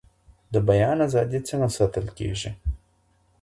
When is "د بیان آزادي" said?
0.53-1.39